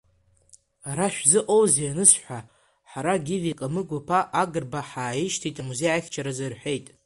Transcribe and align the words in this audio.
Ара 0.89 1.05
шәзыҟоузеи 1.15 1.91
анысҳәа, 1.91 2.39
ҳара 2.91 3.13
Гиви 3.25 3.57
Камыгә-иԥа 3.59 4.19
Агрба 4.41 4.81
ҳааишьҭит 4.89 5.55
амузеи 5.61 5.89
ахьчаразы,— 5.95 6.47
рҳәеит. 6.53 6.87